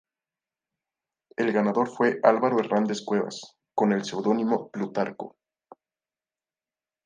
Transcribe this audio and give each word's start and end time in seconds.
El 1.37 1.53
ganador 1.53 1.87
fue 1.87 2.19
Álvaro 2.23 2.57
Hernández 2.59 3.03
Cuevas 3.05 3.59
con 3.75 3.91
el 3.93 4.03
seudónimo 4.03 4.71
"Plutarco". 4.71 5.37